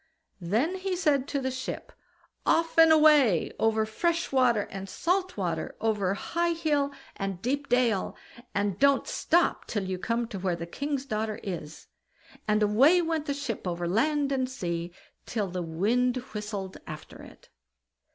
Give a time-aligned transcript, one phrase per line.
[0.41, 1.91] Then he said to the ship:
[2.43, 8.15] "Off and away, over fresh water and salt water, over high hill and deep dale,
[8.55, 11.85] and don't stop till you come to where the king's daughter is."
[12.47, 14.91] And away went the ship over land and sea,
[15.27, 17.49] till the wind whistled after it.